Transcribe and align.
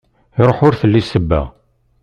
Iruḥ 0.41 0.59
ur 0.67 0.73
telli 0.79 1.01
ssebba. 1.03 1.41